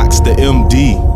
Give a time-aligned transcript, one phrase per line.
[0.00, 1.09] Cox, the MD.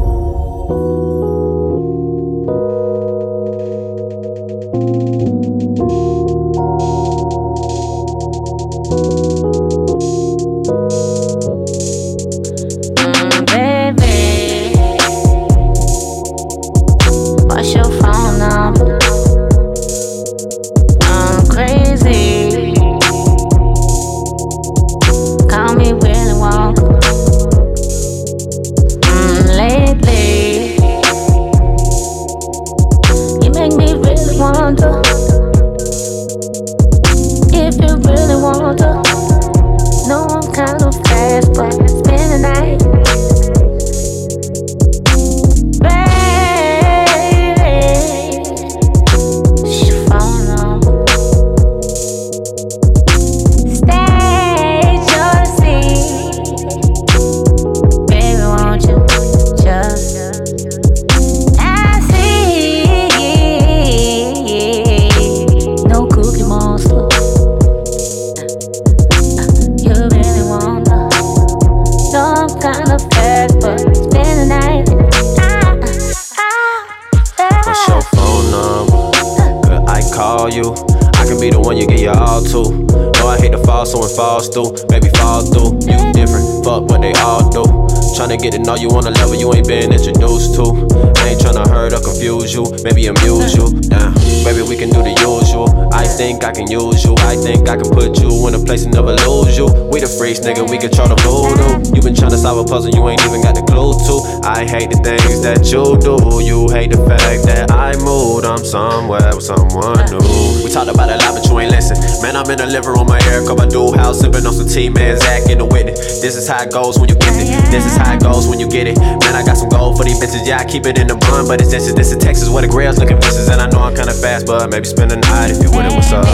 [116.45, 117.49] Is how it goes when you get it.
[117.71, 118.99] This is how it goes when you get it.
[118.99, 120.47] Man, I got some gold for these bitches.
[120.47, 122.69] Yeah, I keep it in the bun, but it's just this is Texas where the
[122.69, 123.49] grails looking vicious.
[123.49, 125.93] And I know I'm kinda fast, but maybe spend the night if you with it.
[125.97, 126.27] What's up?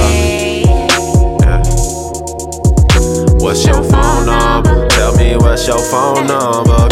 [1.46, 1.62] Yeah.
[3.38, 4.88] What's your phone number?
[4.88, 6.89] Tell me what's your phone number,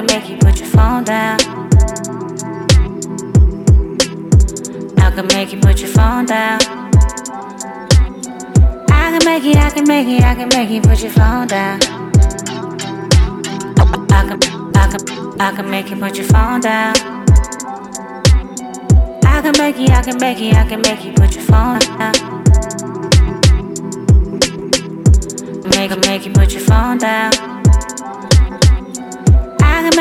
[0.00, 1.38] can make you put your phone down.
[4.98, 6.58] I can make you put your phone down.
[8.88, 11.46] I can make it, I can make it, I can make you put your phone
[11.48, 11.80] down.
[13.76, 14.36] I can,
[14.74, 16.94] I can, I can make you put your phone down.
[19.26, 21.78] I can make it, I can make it, I can make you put your phone
[21.78, 22.12] down.
[25.76, 27.49] Make, make you put your phone down.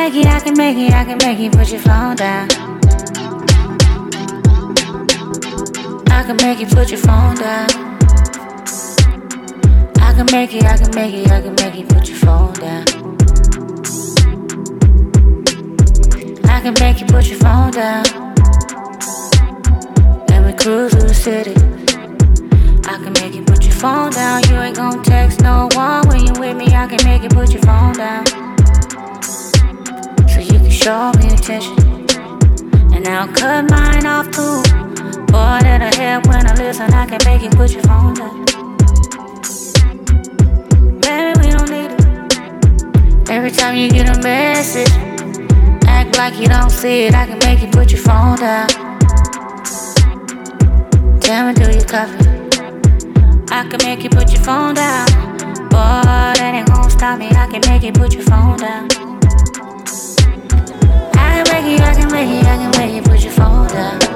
[0.10, 2.16] I can make it, I can make it, I can make it, put your phone
[2.16, 2.50] down.
[6.10, 7.70] I can make it, put your phone down.
[10.02, 12.54] I can make it, I can make it, I can make you put your phone
[12.54, 12.86] down.
[16.50, 18.06] I can make you put your phone down.
[20.32, 21.54] And we cruise through the city.
[22.90, 24.42] I can make you put your phone down.
[24.50, 26.74] You ain't gon' text no one when you with me.
[26.74, 28.26] I can make you put your phone down.
[30.80, 31.76] Show me attention.
[32.96, 34.64] And I'll cut mine off too.
[35.28, 38.46] Boy, that I have when I listen, I can make you put your phone down.
[41.02, 43.30] Baby, we don't need it.
[43.30, 44.90] Every time you get a message,
[45.86, 47.14] act like you don't see it.
[47.14, 48.70] I can make you put your phone down.
[51.20, 52.26] Tell me, do you copy?
[53.52, 55.08] I can make you put your phone down.
[55.68, 56.02] Boy,
[56.40, 57.28] that ain't gonna stop me.
[57.32, 59.09] I can make you put your phone down.
[61.62, 64.09] Make it, I can make it, I can make you put your phone down.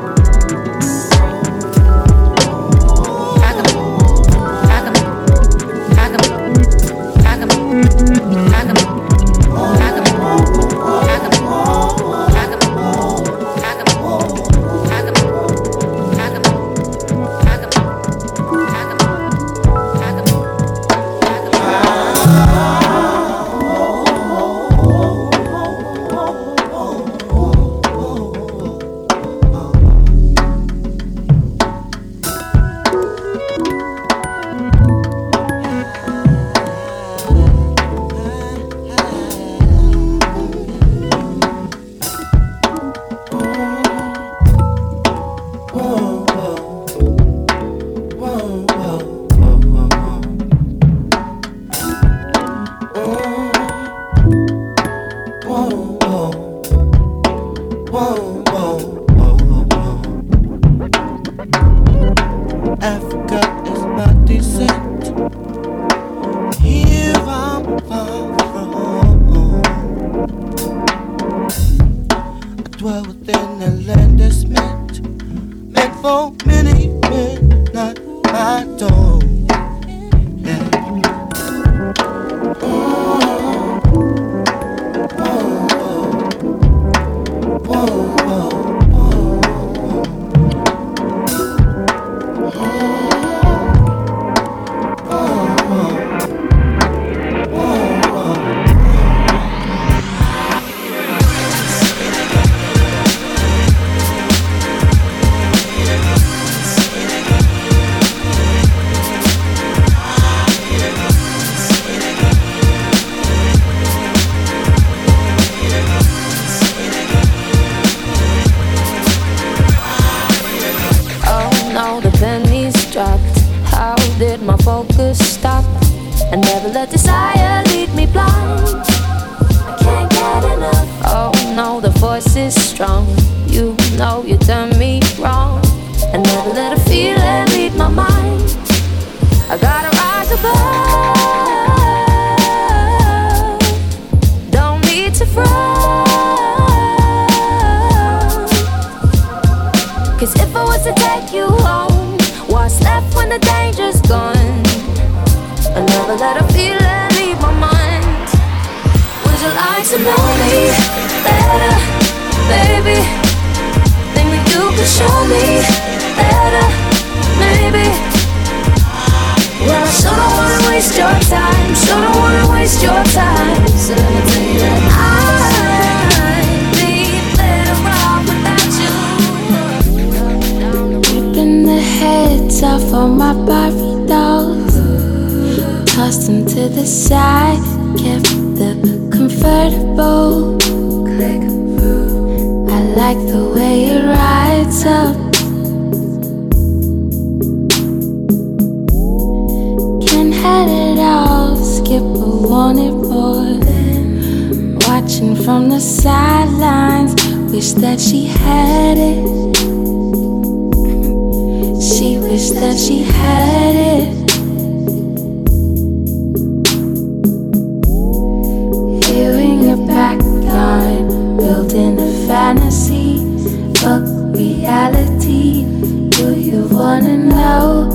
[224.64, 225.66] Reality.
[226.10, 227.90] Do you wanna know,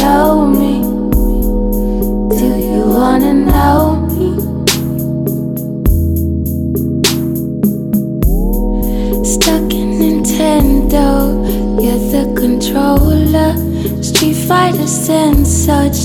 [0.00, 0.80] know me?
[2.40, 4.30] Do you wanna know me?
[9.22, 11.06] Stuck in Nintendo,
[11.82, 13.52] you're the controller.
[14.02, 15.98] Street fighters and such.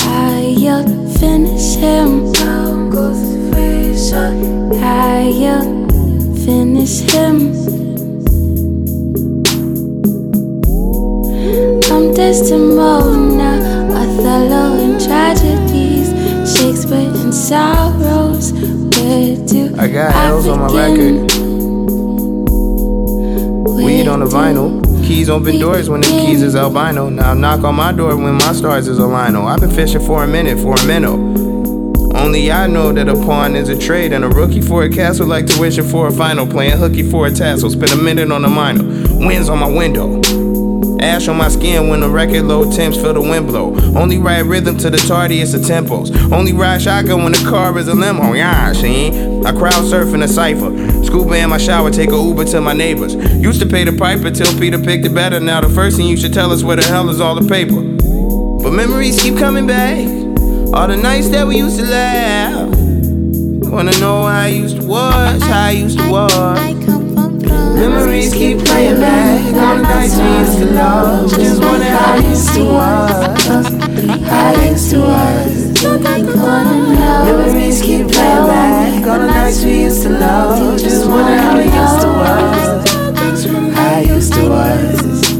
[0.00, 0.84] I'll
[1.20, 2.32] finish him.
[2.32, 4.32] Down goes the razor.
[4.82, 5.64] I'll
[6.44, 7.83] finish him.
[12.34, 13.52] Desdemona,
[13.94, 16.08] Othello in tragedies,
[16.52, 18.52] Shakespeare in sorrows.
[18.52, 21.30] Where do I got L's on my record.
[23.76, 24.82] Weed on the vinyl.
[25.06, 27.08] Keys open doors when the keys is albino.
[27.08, 29.44] Now knock on my door when my stars is a lino.
[29.44, 31.10] I've been fishing for a minute, for a minute.
[32.16, 35.28] Only I know that a pawn is a trade and a rookie for a castle
[35.28, 36.48] like tuition for a final.
[36.48, 37.70] Playing hooky for a tassel.
[37.70, 38.82] Spend a minute on a minor.
[39.24, 40.20] Winds on my window.
[41.04, 43.74] Ash on my skin when the record low temps feel the wind blow.
[43.94, 46.10] Only ride rhythm to the tardiest of tempos.
[46.32, 48.32] Only ride shotgun when the car is a limo.
[48.32, 49.08] Yeah, see?
[49.44, 50.70] I crowd surf in a cipher.
[51.04, 53.14] Scuba in my shower, take a Uber to my neighbors.
[53.14, 55.38] Used to pay the piper till Peter picked it better.
[55.40, 57.82] Now the first thing you should tell us where the hell is all the paper.
[58.62, 60.06] But memories keep coming back.
[60.72, 62.66] All the nights that we used to laugh.
[63.70, 67.03] Wanna know how I used to was, how I used to was.
[67.74, 69.44] Memories keep playing back.
[69.54, 71.30] All the nights we used to love.
[71.30, 73.66] Just wonder how I used to was.
[74.28, 75.82] How I used to was.
[77.26, 79.06] Memories keep playing back.
[79.06, 80.78] All the nights we used to love.
[80.80, 82.84] Just wonder how I used to was.
[83.74, 85.34] How I used to was.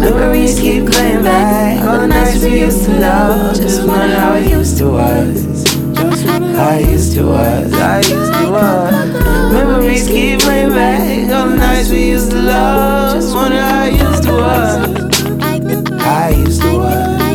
[0.00, 1.84] Memories keep playing back.
[1.84, 3.56] All the nights we used to love.
[3.56, 5.64] Just wonder how I used to was.
[5.96, 7.72] How I used to was.
[7.72, 9.35] How I used to was.
[9.52, 11.30] Memories keep playing back.
[11.32, 13.14] All the nights we used to love.
[13.14, 15.40] Just wonder how I used to was.
[15.42, 17.25] I used to was.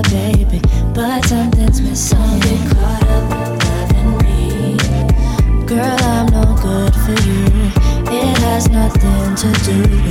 [0.00, 0.60] baby,
[0.94, 2.18] but something's missing
[2.70, 3.58] caught up
[4.24, 4.76] me,
[5.66, 5.98] girl.
[6.00, 7.44] I'm no good for you.
[8.10, 10.02] It has nothing to do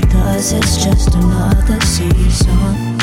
[0.53, 3.00] it's just another season.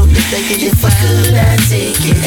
[0.00, 0.08] With you.
[0.08, 2.18] I was only thinking if I could, I'd take it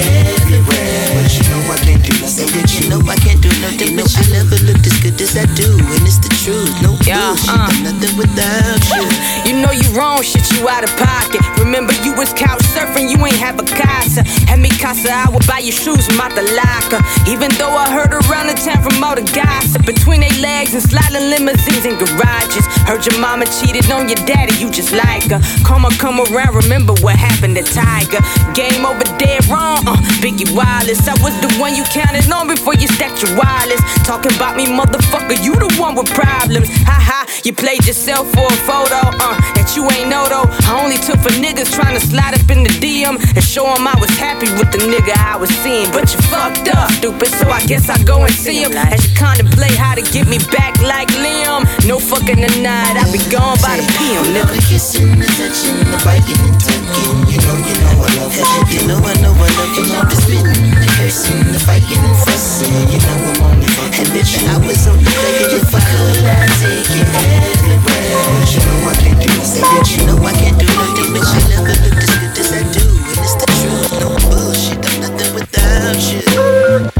[0.41, 1.23] everywhere.
[1.23, 2.89] But you know I can't do nothing with You you.
[2.89, 3.95] know I can't do nothing.
[3.95, 6.73] No, I never looked as good as I do, and it's the truth.
[6.81, 7.49] No Yeah, bullshit.
[7.49, 7.67] uh.
[7.69, 9.03] I'm nothing without you.
[9.49, 11.41] You know you wrong, shit, you out of pocket.
[11.59, 14.21] Remember, you was couch surfing, you ain't have a casa.
[14.49, 17.01] Had me casa, I would buy your shoes from out the locker.
[17.29, 20.83] Even though I heard around the town from all the gossip between their legs and
[20.83, 22.65] sliding limousines and garages.
[22.85, 25.41] Heard your mama cheated on your daddy, you just like her.
[25.65, 28.19] Karma come around, remember what happened to Tiger.
[28.53, 31.07] Game over, dead wrong, uh, Biggie Wallace.
[31.07, 33.79] I was the one you counted on before you stacked your wireless.
[34.03, 36.67] Talking about me, motherfucker, you the one with problems.
[36.83, 40.47] Ha ha, you played yourself for a photo, uh, that you ain't know though.
[40.67, 43.87] I only took for niggas trying to slide up in the DM and show them
[43.87, 45.87] I was happy with the nigga I was seeing.
[45.95, 48.75] But you fucked up, stupid, so I guess I go and see him.
[48.75, 51.63] As you contemplate how to get me back like Liam.
[51.87, 54.51] No fucking tonight, I be gone by the PM, nigga.
[54.51, 57.31] The kissing, the touching, the biting and tucking.
[57.31, 58.45] You know, you know I love you.
[58.73, 59.85] You know I know I love you.
[59.93, 62.73] Love the spitting, the cursing, the fighting and fussing.
[62.89, 64.49] You know I'm only fucking with you.
[64.49, 68.05] I was only begging if I could, I'd take you everywhere.
[68.49, 69.65] You know I can't do nothing.
[69.93, 72.85] You know I can't do nothing, but you never look as good as I do.
[72.85, 74.81] And it's the truth, no bullshit.
[74.81, 76.94] I'm nothing without you.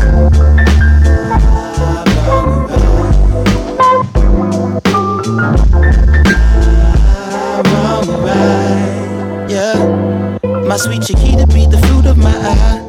[10.75, 12.83] My sweet Chiquita be the fruit of my eye.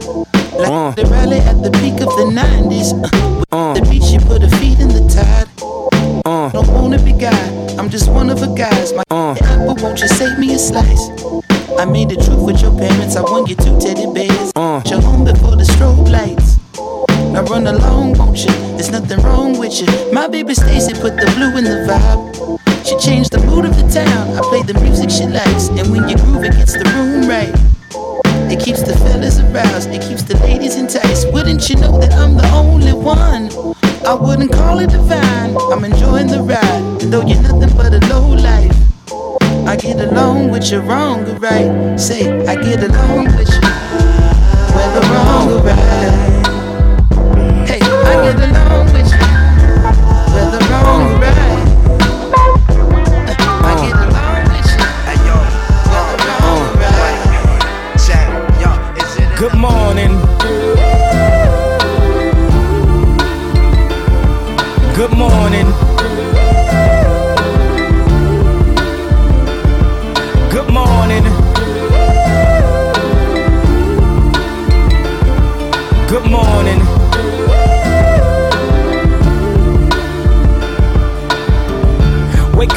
[0.58, 0.90] Like uh.
[0.98, 2.90] the rally at the peak of the 90s.
[2.90, 5.46] Uh, with the beach, she put her feet in the tide.
[6.26, 6.50] Uh.
[6.50, 7.30] Don't wanna be guy,
[7.78, 8.92] I'm just one of a guys.
[8.92, 9.36] My uh.
[9.40, 11.10] apple, won't you save me a slice?
[11.78, 14.50] I made the truth with your parents, I won you two teddy bears.
[14.90, 16.58] Your home before the strobe lights.
[17.30, 18.50] Now run along, won't you?
[18.74, 19.86] There's nothing wrong with you.
[20.10, 22.58] My baby Stacy put the blue in the vibe.
[22.84, 24.34] She changed the mood of the town.
[24.34, 27.54] I play the music she likes, and when you groove, it gets the room right.
[28.56, 31.30] It keeps the fellas aroused, it keeps the ladies enticed.
[31.30, 33.50] Wouldn't you know that I'm the only one?
[34.06, 35.54] I wouldn't call it divine.
[35.70, 38.74] I'm enjoying the ride, though you're nothing but a low life.
[39.68, 42.00] I get along with you wrong or right.
[42.00, 43.60] Say, I get along with you,
[44.72, 45.76] whether wrong or right.
[47.68, 49.15] Hey, I get along with you,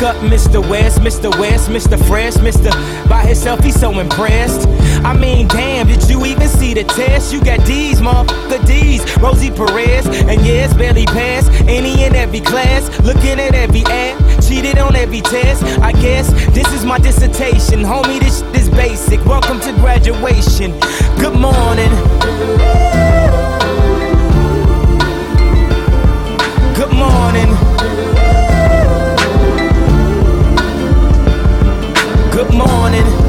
[0.02, 0.66] Up, Mr.
[0.70, 1.30] West, Mr.
[1.38, 2.02] West, Mr.
[2.08, 2.72] Fresh, Mr.
[3.10, 4.66] By himself, he's so impressed.
[5.04, 7.34] I mean, damn, did you even see the test?
[7.34, 9.18] You got D's, motherfucker D's.
[9.18, 12.88] Rosie Perez, and yes, barely passed any and every class.
[13.02, 15.64] Looking at every ad, cheated on every test.
[15.82, 17.82] I guess this is my dissertation.
[17.82, 19.24] Homie, this is basic.
[19.26, 20.72] Welcome to graduation.
[21.20, 21.92] Good morning.
[26.76, 27.69] Good morning.
[32.60, 33.29] Morning.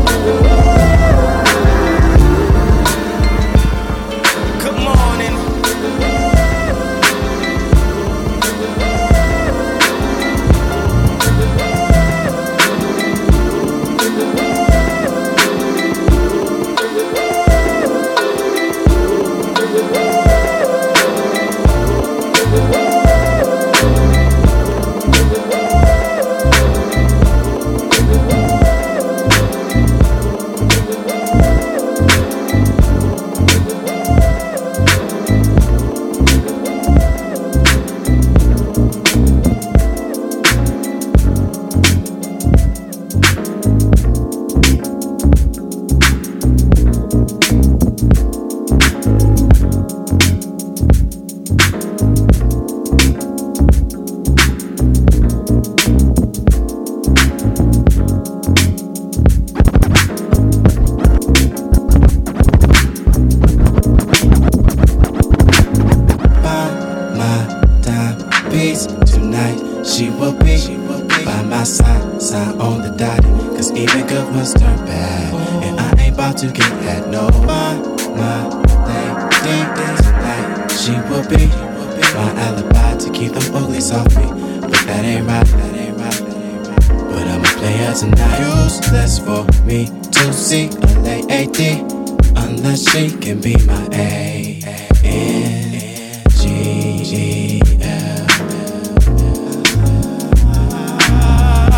[92.92, 94.60] She can be my A
[95.04, 98.26] N G G L.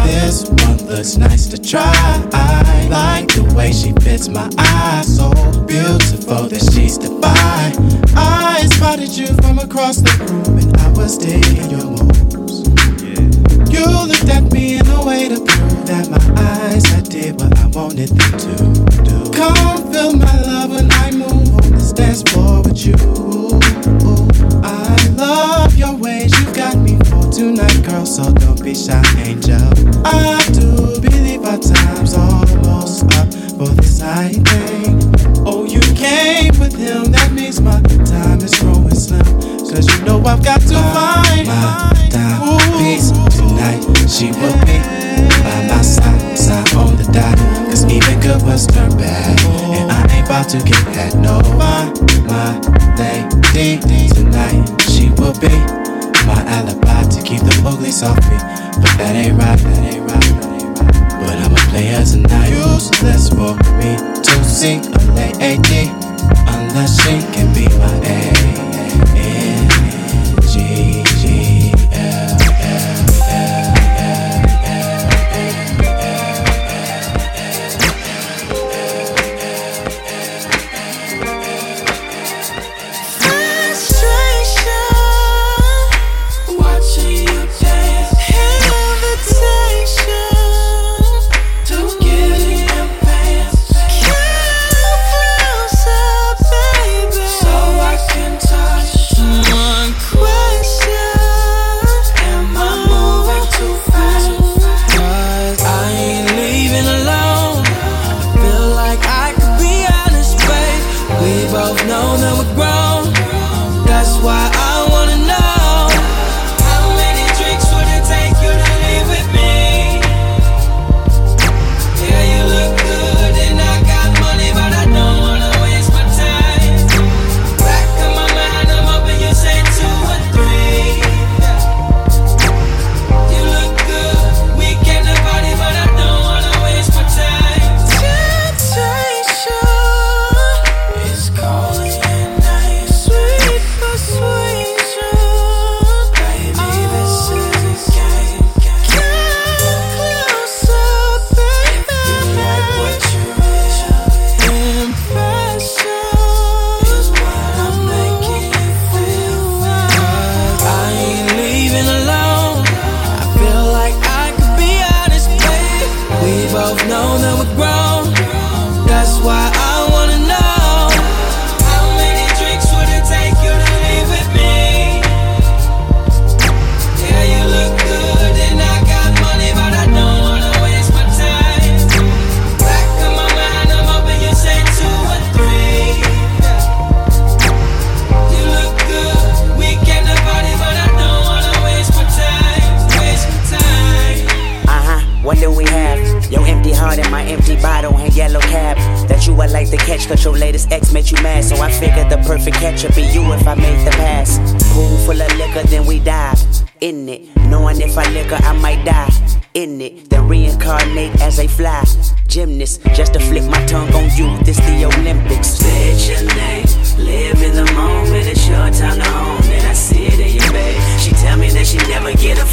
[0.06, 1.92] This one looks nice to try.
[2.32, 5.30] I like the way she fits my eyes, So
[5.66, 7.74] beautiful that she's divine.
[8.16, 10.31] I spotted you from across the room.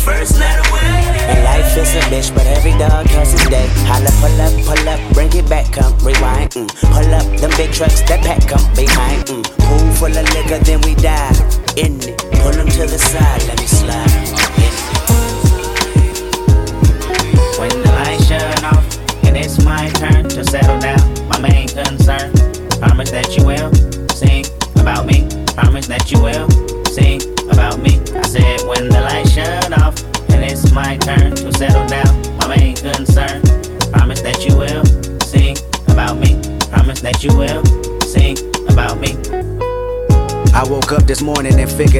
[0.09, 1.05] first away.
[1.29, 3.08] And life is a bitch, but every dog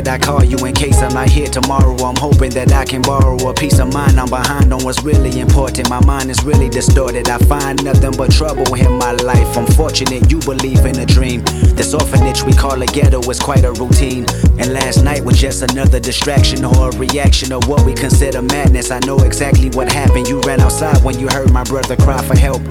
[0.10, 1.96] I call you in case I'm not here tomorrow.
[1.98, 4.20] I'm hoping that I can borrow a piece of mind.
[4.20, 5.88] I'm behind on what's really important.
[5.90, 7.30] My mind is really distorted.
[7.30, 9.56] I find nothing but trouble in my life.
[9.56, 11.44] I'm fortunate you believe in a dream.
[11.78, 14.26] This orphanage we call a ghetto is quite a routine.
[14.58, 18.90] And last night was just another distraction or a reaction of what we consider madness.
[18.90, 20.28] I know exactly what happened.
[20.28, 22.62] You ran outside when you heard my brother cry for help.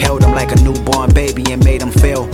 [0.00, 2.28] Held him like a newborn baby and made him feel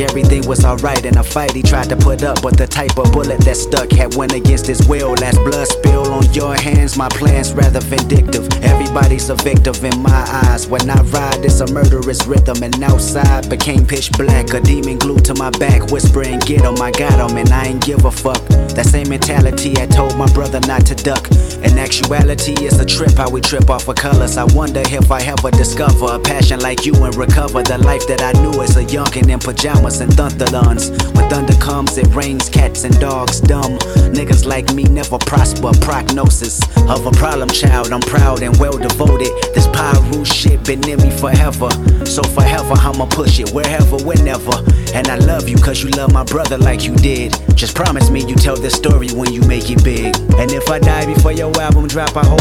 [0.00, 3.12] everything was alright in a fight he tried to put up, but the type of
[3.12, 5.12] bullet that stuck had went against his will.
[5.14, 8.48] Last blood spill on your hands, my plans rather vindictive.
[8.62, 10.66] Everybody's a victim in my eyes.
[10.66, 14.52] When I ride, it's a murderous rhythm, and outside became pitch black.
[14.54, 17.84] A demon glued to my back, whispering, Get him, I got him, and I ain't
[17.84, 18.42] give a fuck.
[18.74, 21.28] That same mentality I told my brother not to duck.
[21.64, 24.36] In actuality, it's a trip how we trip off of colors.
[24.36, 28.20] I wonder if I ever discover a passion like you and recover the life that
[28.20, 30.90] I knew as a youngin' in pajamas and thunderlons.
[31.14, 33.78] When thunder comes, it rains cats and dogs dumb.
[34.12, 35.70] Niggas like me never prosper.
[35.80, 37.92] Prognosis of a problem child.
[37.92, 39.32] I'm proud and well devoted.
[39.54, 41.70] This Pyru shit been in me forever.
[42.04, 44.52] So forever, I'ma push it wherever, whenever.
[44.94, 47.34] And I love you cause you love my brother like you did.
[47.54, 50.14] Just promise me you tell this story when you make it big.
[50.38, 52.40] And if I die before your album drop, I hope.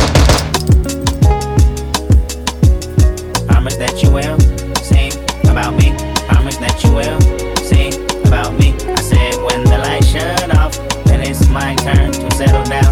[3.48, 4.40] Promise that you will
[4.84, 5.14] sing
[5.50, 5.96] about me.
[6.28, 7.20] Promise that you will
[7.64, 7.94] sing
[8.28, 8.74] about me.
[8.92, 10.76] I said when the lights shut off,
[11.06, 12.91] then it's my turn to settle down.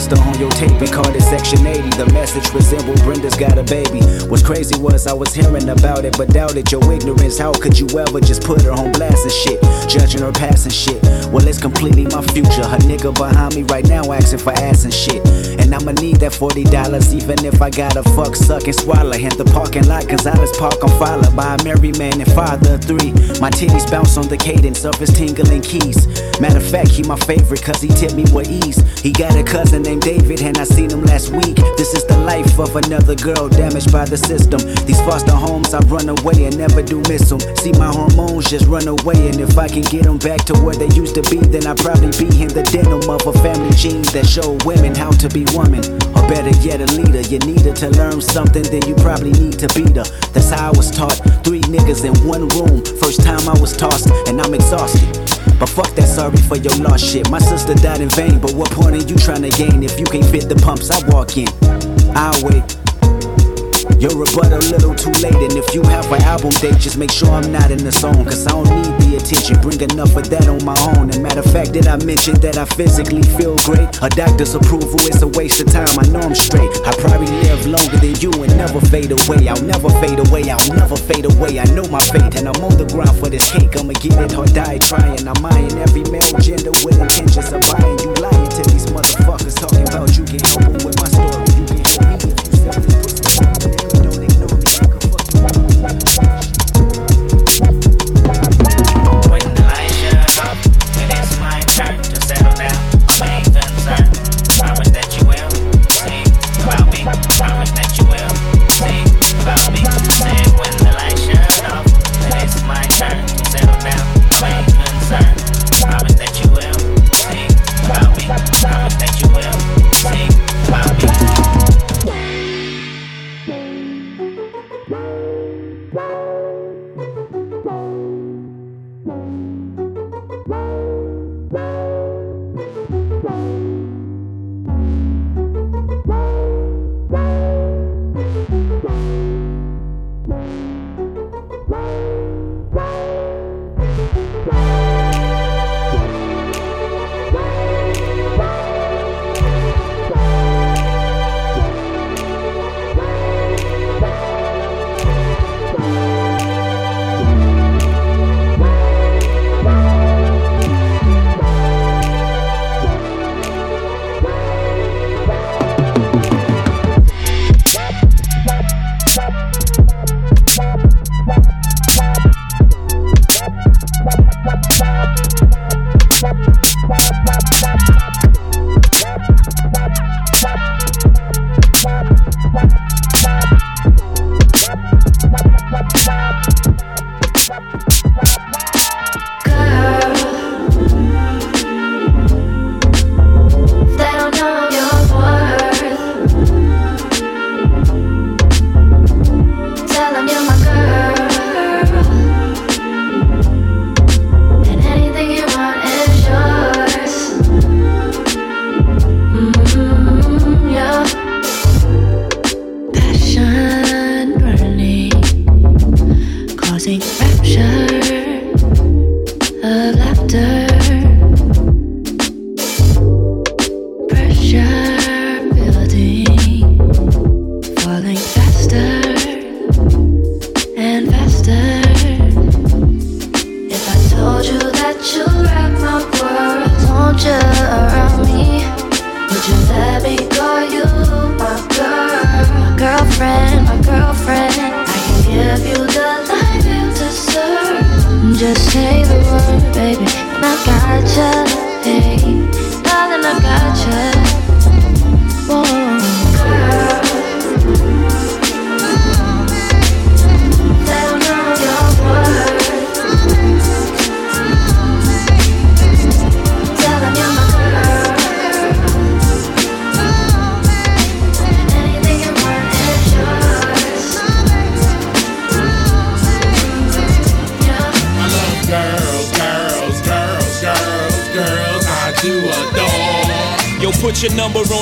[0.00, 1.90] Sister on your tape and called it Section 80.
[1.90, 4.00] The message resembled Brenda's got a baby.
[4.28, 7.38] What's crazy was I was hearing about it, but doubted your ignorance.
[7.38, 9.60] How could you ever just put her on blast and shit?
[9.88, 11.02] Judging her past and shit.
[11.32, 12.64] Well, it's completely my future.
[12.64, 15.20] Her nigga behind me right now asking for ass and shit.
[15.70, 19.16] And I'ma need that $40 even if I gotta fuck, suck, and swallow.
[19.16, 22.32] Hit the parking lot, cause I just park on followed by a married man and
[22.32, 23.14] father three.
[23.38, 26.10] My titties bounce on the cadence of his tingling keys.
[26.40, 28.82] Matter of fact, he my favorite cause he tipped me with ease.
[28.98, 31.54] He got a cousin named David, and I seen him last week.
[31.78, 34.58] This is the life of another girl damaged by the system.
[34.90, 37.38] These foster homes, I run away and never do miss them.
[37.62, 40.74] See my hormones just run away, and if I can get them back to where
[40.74, 44.02] they used to be, then I'd probably be in the denim of a family gene
[44.10, 45.84] that show women how to be woman.
[46.16, 47.20] Or better yet, a leader.
[47.20, 50.08] You needed to learn something, then you probably need to beat her.
[50.32, 51.20] That's how I was taught.
[51.44, 52.84] Three niggas in one room.
[53.00, 55.08] First time I was tossed, and I'm exhausted.
[55.58, 57.28] But fuck that, sorry for your lost shit.
[57.30, 60.06] My sister died in vain, but what point are you trying to gain if you
[60.06, 61.48] can't fit the pumps I walk in?
[62.16, 62.89] I'll wait.
[64.00, 67.12] Your rebuttal a little too late, and if you have an album date, just make
[67.12, 69.60] sure I'm not in the zone, cause I don't need the attention.
[69.60, 71.12] Bring enough of that on my own.
[71.12, 73.92] And matter of fact, did I mention that I physically feel great?
[74.00, 76.72] A doctor's approval is a waste of time, I know I'm straight.
[76.88, 79.44] I probably live longer than you and never fade away.
[79.52, 81.60] I'll never fade away, I'll never fade away.
[81.60, 83.76] I know my fate, and I'm on the ground for this cake.
[83.76, 85.28] I'ma get it or die trying.
[85.28, 88.00] I'm eyeing every male gender with intentions of buying.
[88.00, 91.52] You lying to these motherfuckers talking about you can help with my story.
[91.52, 92.99] You can help me if you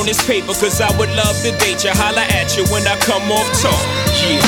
[0.09, 1.93] this paper, cause I would love to date you.
[1.93, 3.77] Holla at you when I come off talk.
[4.25, 4.41] Yeah.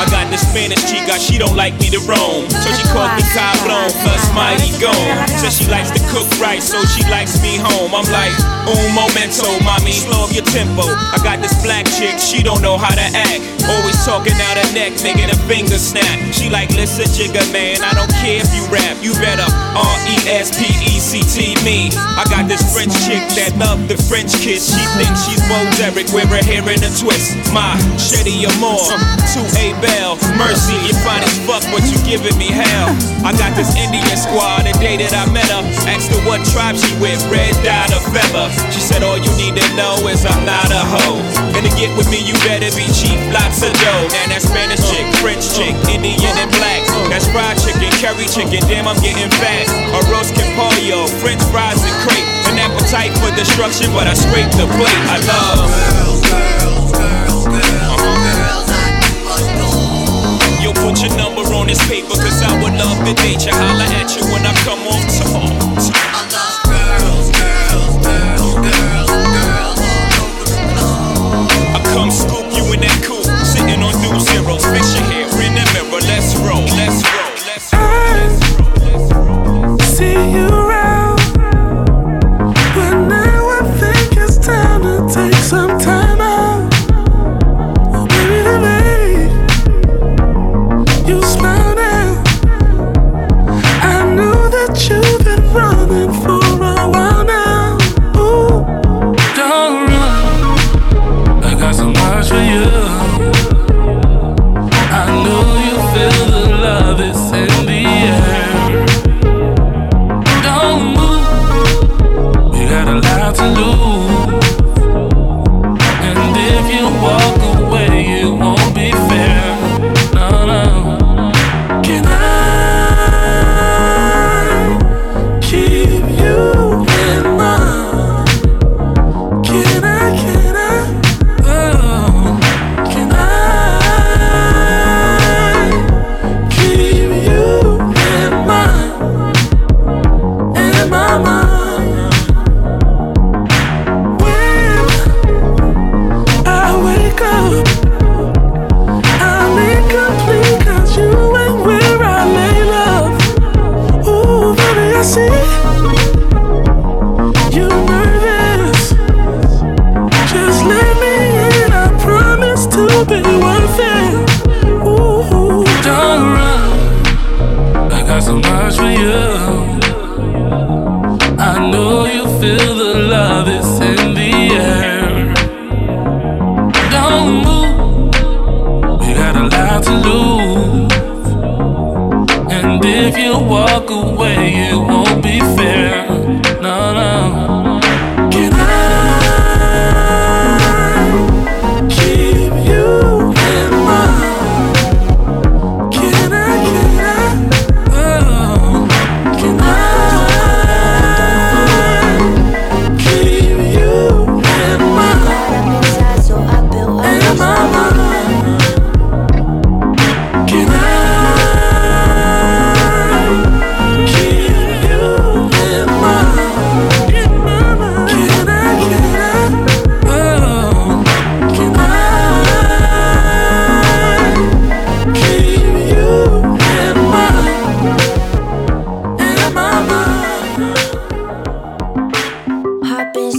[0.00, 2.48] I got this Spanish chica, she don't like me to roam.
[2.48, 5.23] So she called me cabrón, plus my ego.
[5.34, 7.92] Says she likes to cook right, so she likes me home.
[7.92, 8.32] I'm like,
[8.70, 10.86] un momento, mommy, slow up your tempo.
[10.86, 13.42] I got this black chick, she don't know how to act.
[13.68, 16.20] Always talking out her neck, making a finger snap.
[16.32, 18.96] She like, listen, jigger man, I don't care if you rap.
[19.02, 21.90] You better R-E-S-P-E-C-T me.
[21.92, 24.70] I got this French chick that love the French kiss.
[24.70, 27.36] She thinks she's Bo Derek, wear her hair in a twist.
[27.52, 28.80] My Cherie Amour,
[29.34, 30.16] 2A Bell.
[30.38, 32.92] Mercy, you fine as fuck, but you giving me hell.
[33.24, 35.62] I got this Indian squad, the day that I met her.
[35.88, 38.50] Asked her what tribe she with, red dot or feather.
[38.72, 41.20] She said, all you need to know is I'm not a hoe.
[41.54, 44.08] And to get with me, you better be cheap, lots of dough.
[44.10, 46.82] Now that Spanish chick, French chick, Indian and black.
[47.08, 49.68] That's fried chicken, curry chicken, damn, I'm getting fat.
[49.96, 52.26] Arroz con pollo, French fries and crepe.
[52.50, 55.02] An appetite for destruction, but I scrape the plate.
[55.08, 56.03] I love.
[60.94, 63.52] Put your number on this paper, cause I would love to date you.
[63.52, 65.50] Holla at you when I come on talk.
[66.14, 71.50] I love girls, girls, girls, girls, girls all over the floor.
[71.74, 74.64] I come scoop you in that coupe, sitting on zeros.
[74.66, 75.13] Fix your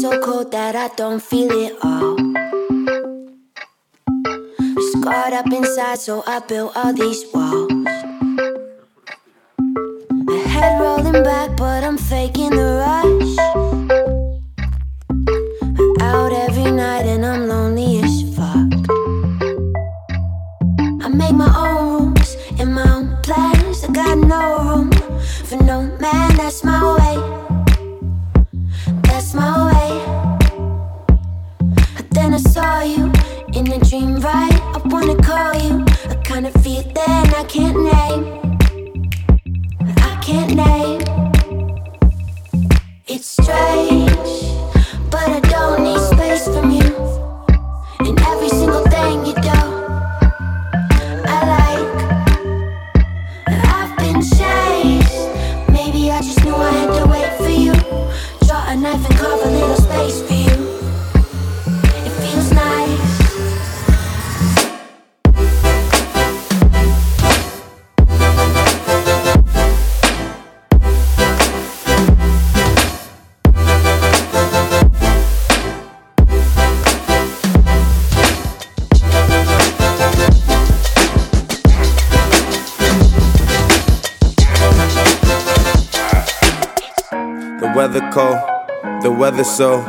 [0.01, 2.17] so cold that I don't feel it all.
[4.91, 7.84] Scarred up inside, so I built all these walls.
[89.45, 89.81] So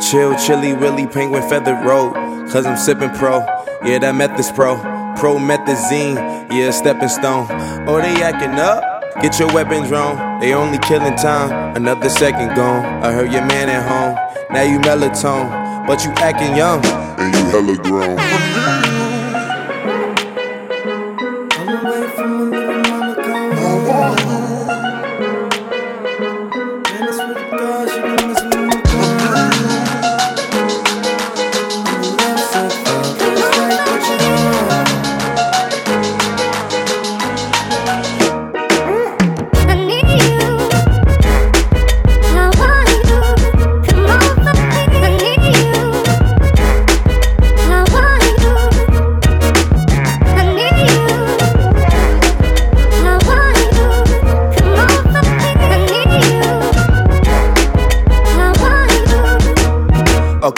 [0.00, 2.14] chill, chilly, willy, penguin feathered road.
[2.50, 3.38] Cause I'm sipping pro,
[3.84, 4.76] yeah, that method's pro.
[5.16, 6.16] Pro methazine,
[6.52, 7.46] yeah, stepping stone.
[7.88, 8.82] Oh, they acting up?
[9.22, 10.40] Get your weapons wrong.
[10.40, 12.84] They only killing time, another second gone.
[13.02, 14.16] I heard your man at home,
[14.50, 16.84] now you melatonin, but you acting young.
[17.18, 18.90] And you hella grown.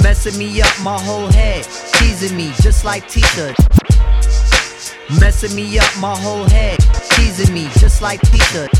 [0.00, 1.64] Messing me up my whole head,
[1.98, 3.54] teasing me just like Tita.
[5.20, 6.78] Messing me up my whole head,
[7.10, 8.70] teasing me just like Tita.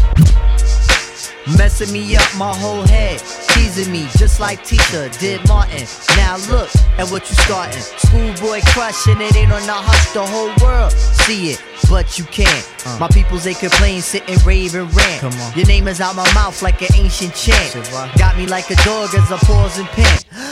[1.58, 5.86] Messing me up my whole head, teasing me just like Tita did Martin.
[6.16, 7.82] Now look at what you starting.
[7.82, 12.68] Schoolboy crushing it ain't on the hush, the whole world see it, but you can't.
[12.86, 12.98] Uh.
[12.98, 15.20] My peoples they complain, sit and rave and rant.
[15.20, 15.52] Come on.
[15.56, 17.74] Your name is out my mouth like an ancient chant.
[18.18, 20.24] Got me like a dog as I pause and pant.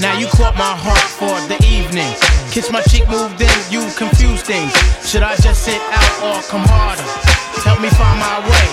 [0.00, 2.12] Now you caught my heart for the evening.
[2.52, 4.72] Kiss my cheek, move then you confused things.
[5.08, 7.02] Should I just sit out or come harder?
[7.64, 8.66] Help me find my way.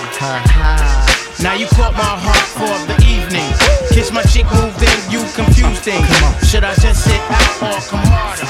[1.41, 3.49] Now you caught my heart for the evening.
[3.91, 6.07] Kiss my cheek, move then you confused things.
[6.49, 8.45] Should I just sit out or come harder?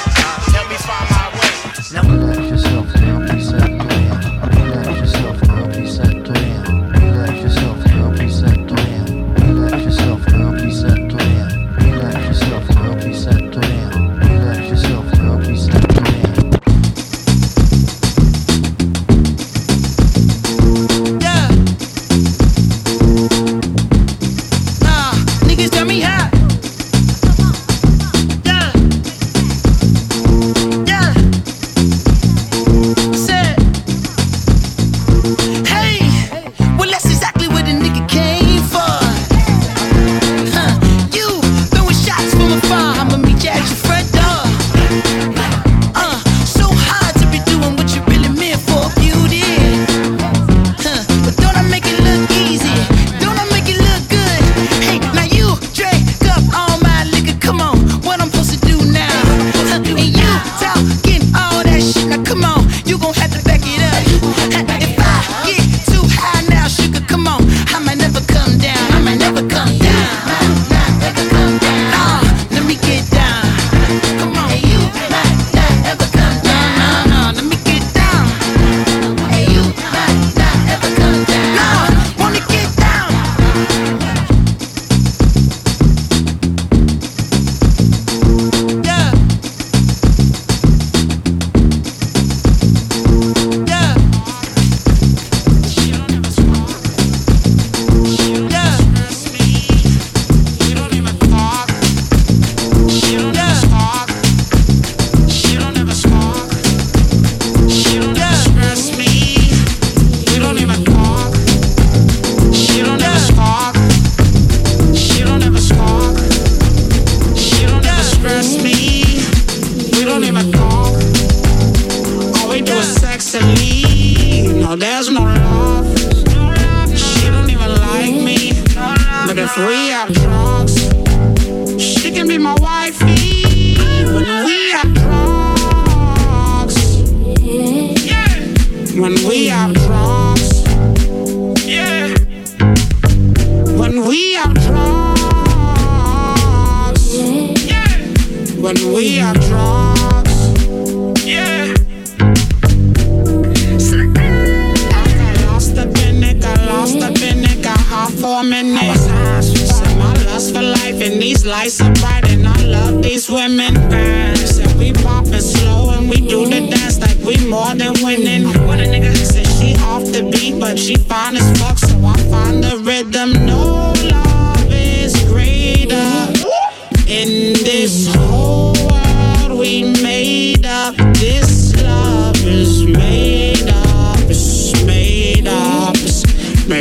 [0.50, 2.43] Help me find my way.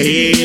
[0.02, 0.41] Made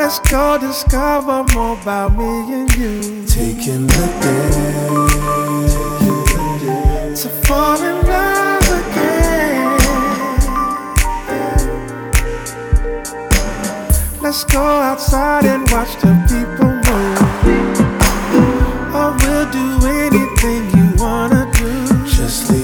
[0.00, 2.24] Let's go discover more about me
[2.54, 3.26] and you.
[3.26, 4.40] Taking the day
[7.14, 9.78] to fall in love again.
[14.22, 17.20] Let's go outside and watch the people move.
[18.96, 21.70] Or we'll do anything you wanna do.
[22.06, 22.59] Just leave.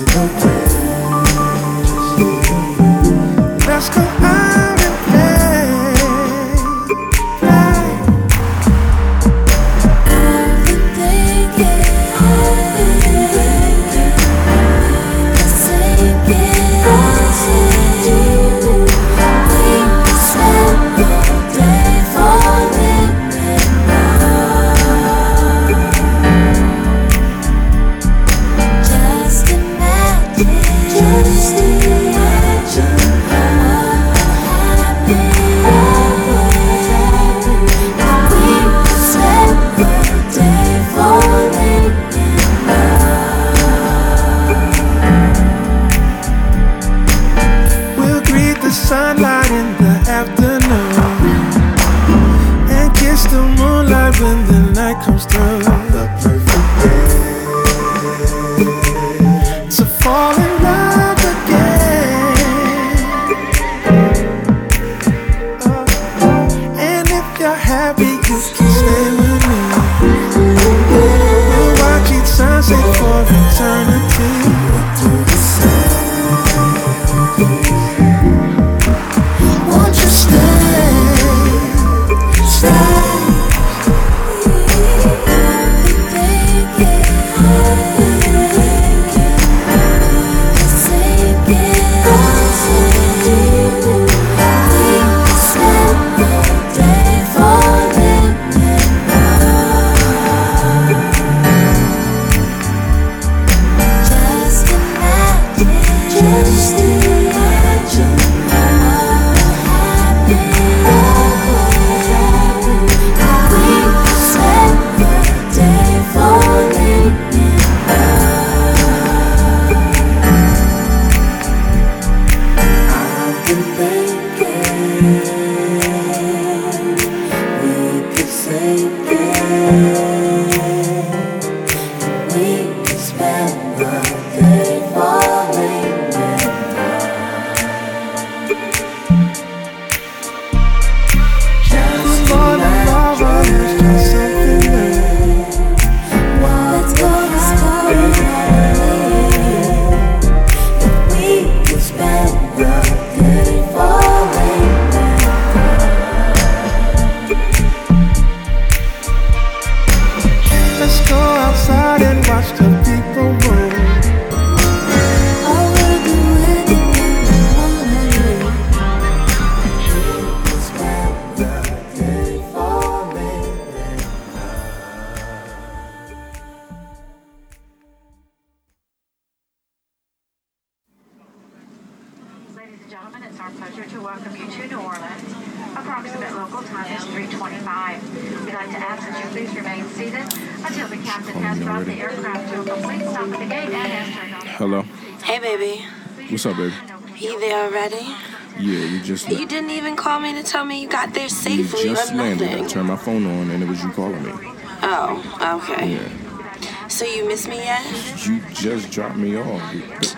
[205.70, 205.92] Okay.
[205.94, 206.88] Yeah.
[206.88, 207.82] So you miss me yet?
[208.26, 209.60] You just dropped me off.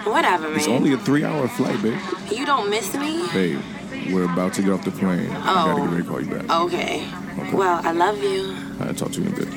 [0.06, 0.56] Whatever, man.
[0.58, 1.98] It's only a three-hour flight, babe.
[2.30, 3.26] You don't miss me?
[3.32, 3.60] Babe,
[4.12, 5.30] we're about to get off the plane.
[5.30, 5.76] I gotta Oh.
[5.78, 6.50] get ready to call you back.
[6.62, 7.08] Okay.
[7.52, 8.54] Well, I love you.
[8.80, 9.48] I'll talk to you in a bit.